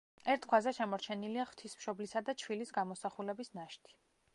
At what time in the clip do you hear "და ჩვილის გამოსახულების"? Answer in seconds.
2.31-3.59